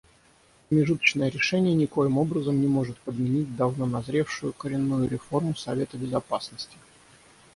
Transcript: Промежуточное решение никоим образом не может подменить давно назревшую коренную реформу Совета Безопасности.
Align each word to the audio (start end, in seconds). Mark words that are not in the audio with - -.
Промежуточное 0.67 1.29
решение 1.29 1.75
никоим 1.75 2.17
образом 2.17 2.59
не 2.59 2.65
может 2.65 2.97
подменить 3.01 3.55
давно 3.55 3.85
назревшую 3.85 4.51
коренную 4.51 5.07
реформу 5.07 5.53
Совета 5.53 5.95
Безопасности. 5.95 6.75